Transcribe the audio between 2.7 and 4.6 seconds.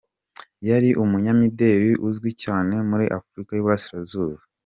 muri Afurika y’Uburasirazuba.